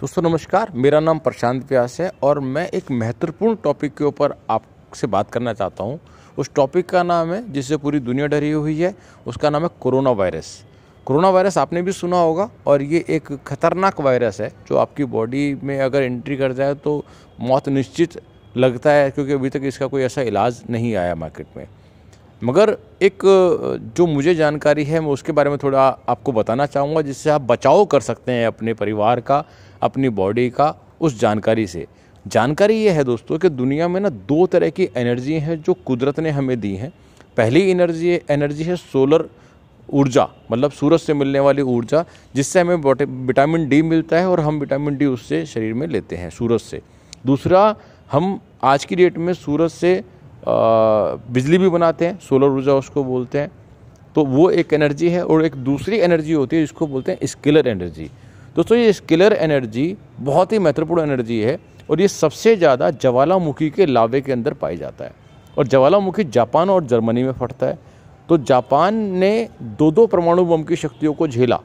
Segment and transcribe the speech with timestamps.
[0.00, 5.06] दोस्तों, नमस्कार। मेरा नाम प्रशांत व्यास है और मैं एक महत्वपूर्ण टॉपिक के ऊपर आपसे
[5.06, 5.98] बात करना चाहता हूँ।
[6.38, 8.94] उस टॉपिक का नाम है, जिससे पूरी दुनिया डरी हुई है,
[9.26, 10.52] उसका नाम है कोरोना वायरस।
[11.06, 15.54] कोरोना वायरस आपने भी सुना होगा और ये एक खतरनाक वायरस है, जो आपकी बॉडी
[15.54, 17.04] में अगर एंट्री कर जाए तो
[17.40, 18.18] मौत निश्चित
[18.56, 21.66] लगता है, क्योंकि अभी तक इसका कोई ऐसा इलाज नहीं आया मार्केट में।
[22.42, 23.22] मगर एक
[23.96, 27.84] जो मुझे जानकारी है, मैं उसके बारे में थोड़ा आपको बताना चाहूँगा, जिससे आप बचाव
[27.84, 29.44] कर सकते हैं अपने परिवार का,
[29.82, 31.86] अपनी बॉडी का, उस जानकारी से।
[32.24, 36.20] जानकारी ये है दोस्तों कि दुनिया में ना दो तरह की एनर्जी हैं जो कुदरत
[36.20, 36.92] ने हमें दी हैं।
[37.36, 39.28] पहली एनर्जी एनर्जी है सोलर
[39.88, 42.76] ऊर्जा मतलब सूरज से मिलने वाली ऊर्जा, जिससे हमें
[43.26, 46.80] विटामिन डी मिलता है और हम विटामिन डी उससे शरीर में लेते हैं, सूरज से।
[47.26, 47.74] दूसरा,
[48.10, 50.02] हम आज की डेट में सूरज से
[50.42, 53.50] बिजली भी बनाते हैं सोलर ऊर्जा उसको बोलते हैं।
[54.16, 57.68] तो वो एक एनर्जी है और एक दूसरी एनर्जी होती है जिसको बोलते हैं स्किलर
[57.68, 58.10] एनर्जी
[58.56, 61.58] दोस्तों, ये स्किलर एनर्जी बहुत ही महत्वपूर्ण एनर्जी है
[61.90, 65.12] और ये सबसे ज़्यादा ज्वालामुखी के लावे के अंदर पाया जाता है।
[65.58, 67.78] और ज्वालामुखी जापान और जर्मनी में फटता है।
[68.28, 71.60] तो जापान ने दो दो परमाणु बम की शक्तियों को झेला।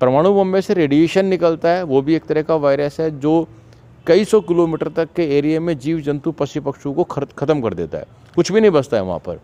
[0.00, 3.48] परमाणु बम में से रेडिएशन निकलता है, वो भी एक तरह का वायरस है, जो
[4.06, 7.98] कई सौ किलोमीटर तक के एरिया में जीव जंतु पशु पक्षियों को ख़त्म कर देता
[7.98, 9.40] है। कुछ भी नहीं बचता है वहाँ पर।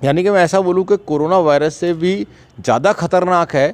[0.00, 2.14] यानी कि मैं ऐसा बोलूँ कि कोरोना वायरस से भी
[2.58, 3.68] ज़्यादा खतरनाक है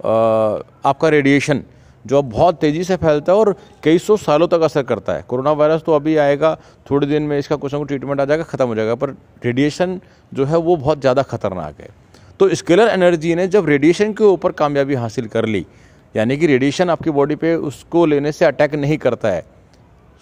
[0.00, 1.62] आपका रेडिएशन,
[2.04, 5.24] जो अब बहुत तेज़ी से फैलता है और कई सौ सालों तक असर करता है।
[5.28, 6.56] कोरोना वायरस तो अभी आएगा,
[6.86, 9.10] थोड़े दिन में इसका कुछ ना कुछ ट्रीटमेंट आ जाएगा, ख़त्म हो जाएगा, पर
[9.44, 10.00] रेडिएशन
[10.32, 11.88] जो है वो बहुत ज़्यादा खतरनाक है।
[12.40, 15.64] तो स्केलर एनर्जी ने जब रेडिएशन के ऊपर कामयाबी हासिल कर ली
[16.14, 19.44] यानी कि रेडिएशन आपकी बॉडी पे उसको लेने से अटैक नहीं करता है।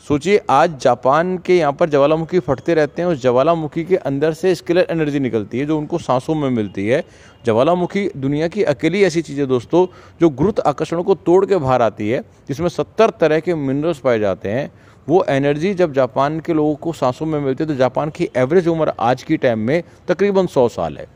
[0.04, 4.54] सोचिए, आज जापान के यहाँ पर ज्वालामुखी फटते रहते हैं उस ज्वालामुखी के अंदर से
[4.54, 7.02] स्केलर एनर्जी निकलती है, जो उनको सांसों में मिलती है।
[7.44, 9.86] ज्वालामुखी दुनिया की अकेली ऐसी चीज़ है दोस्तों,
[10.20, 14.18] जो गुरुत्व आकर्षण को तोड़ के बाहर आती है, जिसमें सत्तर तरह के मिनरल्स पाए
[14.18, 14.70] जाते हैं।
[15.08, 18.68] वो एनर्जी जब जापान के लोगों को सांसों में मिलती है तो जापान की एवरेज
[18.68, 21.06] उम्र आज की टाइम में तकरीबन सौ साल है।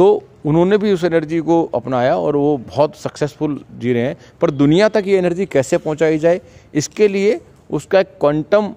[0.00, 4.50] तो उन्होंने भी उस एनर्जी को अपनाया और वो बहुत सक्सेसफुल जी रहे हैं। पर
[4.50, 6.40] दुनिया तक ये एनर्जी कैसे पहुंचाई जाए,
[6.74, 7.40] इसके लिए
[7.70, 8.72] उसका एक क्वांटम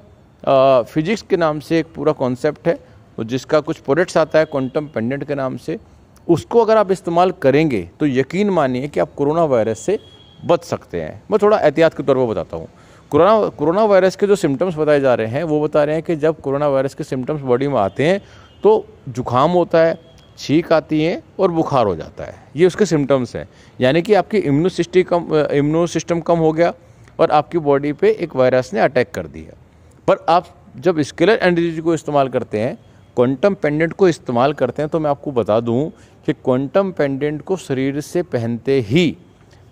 [0.85, 2.77] फिजिक्स के नाम से एक पूरा कॉन्सेप्ट है
[3.17, 5.79] जिसका कुछ प्रोडक्ट्स आता है क्वांटम पेंडेंट के नाम से।
[6.27, 9.99] उसको अगर आप इस्तेमाल करेंगे तो यकीन मानिए कि आप कोरोना वायरस से
[10.45, 12.67] बच सकते हैं। मैं थोड़ा एहतियात के तौर पर बताता हूँ।
[13.11, 16.15] कोरोना कोरोना वायरस के जो सिम्टम्स बताए जा रहे हैं, वो बता रहे हैं कि
[16.17, 18.21] जब कोरोना वायरस के सिम्टम्स बॉडी में आते हैं
[18.63, 23.35] तो जुकाम होता है छींक आती है और बुखार हो जाता है। ये उसके सिम्टम्स
[23.35, 23.47] हैं।
[23.79, 26.73] यानी कि आपकी इम्यूनो सिस्टम कम इम्यूनो सिस्टम कम हो गया
[27.19, 29.57] और आपकी बॉडी पे एक वायरस ने अटैक कर दिया
[30.07, 32.77] पर आप जब स्केलर एनर्जी को इस्तेमाल करते हैं
[33.17, 35.89] क्वांटम पेंडेंट को इस्तेमाल करते हैं तो मैं आपको बता दूँ
[36.27, 39.05] कि क्वांटम पेंडेंट को शरीर से पहनते ही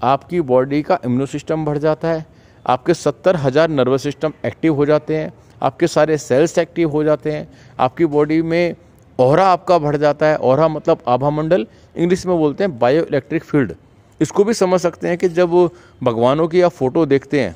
[0.03, 2.25] आपकी बॉडी का इम्यूनो सिस्टम बढ़ जाता है।
[2.65, 7.31] आपके सत्तर हज़ार नर्वस सिस्टम एक्टिव हो जाते हैं। आपके सारे सेल्स एक्टिव हो जाते
[7.31, 7.47] हैं।
[7.79, 8.75] आपकी बॉडी में
[9.21, 13.43] ओहरा आपका बढ़ जाता है, ओहरा मतलब आभा मंडल इंग्लिश में बोलते हैं बायो इलेक्ट्रिक
[13.43, 13.73] फ़ील्ड
[14.21, 15.69] इसको भी समझ सकते हैं कि जब
[16.01, 17.55] भगवानों की आप फ़ोटो देखते हैं,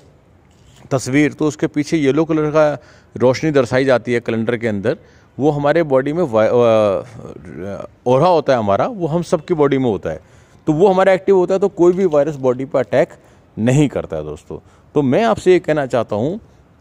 [0.92, 2.78] तस्वीर तो उसके पीछे येलो कलर का
[3.16, 4.98] रोशनी दर्शाई जाती है कैलेंडर के अंदर,
[5.38, 10.20] वो हमारे बॉडी में ओहरा होता है हमारा, वो हम सबकी बॉडी में होता है।
[10.68, 13.10] तो वो हमारा एक्टिव होता है तो कोई भी वायरस बॉडी पर अटैक
[13.58, 14.60] नहीं करता है दोस्तों।
[14.96, 16.40] तो मैं आपसे ये कहना चाहता हूँ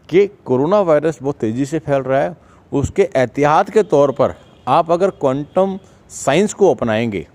[0.09, 2.35] कि कोरोना वायरस बहुत तेज़ी से फैल रहा है,
[2.71, 4.35] उसके एहतियात के तौर पर
[4.67, 5.77] आप अगर क्वांटम
[6.09, 7.25] साइंस को अपनाएँगे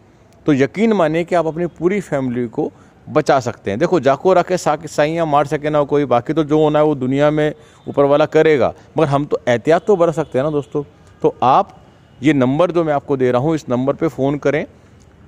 [0.46, 2.70] तो यकीन मानिए कि आप अपनी पूरी फैमिली को
[3.06, 6.78] बचा सकते हैं। देखो, जाको रखे साइयाँ मार सके ना कोई, बाकी तो जो होना
[6.78, 7.52] है वो दुनिया में
[7.86, 10.82] ऊपर वाला करेगा। मगर हम तो एहतियात तो बरत सकते हैं ना दोस्तों।
[11.22, 11.76] तो आप,
[12.20, 14.64] ये नंबर जो मैं आपको दे रहा हूँ, इस नंबर पे फ़ोन करें।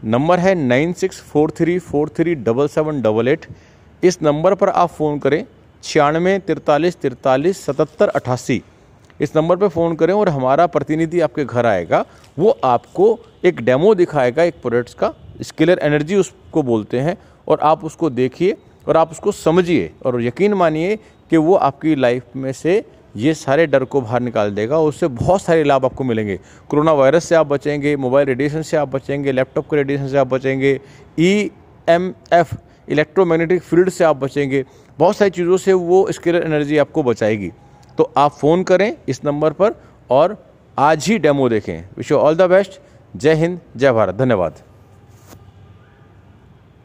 [0.05, 3.47] नंबर है nine six four three four three double seven double eight
[4.03, 5.45] इस नंबर पर आप फ़ोन करें
[5.83, 8.63] छियानवे तिरतालीस तिरतालीस सतहत्तर अठासी।
[9.23, 12.05] इस नंबर पर फ़ोन करें और हमारा प्रतिनिधि आपके घर आएगा,
[12.39, 15.13] वो आपको एक डेमो दिखाएगा, एक प्रोडक्ट्स का,
[15.43, 17.17] स्किलर एनर्जी उसको बोलते हैं,
[17.49, 18.57] और आप उसको देखिए
[18.87, 20.97] और आप उसको समझिए और यकीन मानिए
[21.31, 22.85] कि वो आपकी लाइफ में से
[23.17, 26.93] ये सारे डर को बाहर निकाल देगा और उससे बहुत सारे लाभ आपको मिलेंगे। कोरोना
[26.93, 30.79] वायरस से आप बचेंगे, मोबाइल रेडिएशन से आप बचेंगे, लैपटॉप के रेडिएशन से आप बचेंगे
[31.21, 31.51] E
[31.89, 32.55] M F
[32.89, 34.65] electromagnetic field से आप बचेंगे,
[34.99, 37.51] बहुत सारी चीज़ों से वो स्किलर एनर्जी आपको बचाएगी।
[37.99, 39.75] तो आप फ़ोन करें इस नंबर पर
[40.11, 40.37] और
[40.79, 42.81] आज ही डेमो देखें। Wish you all the best.
[43.17, 44.55] जय हिंद, जय भारत। धन्यवाद।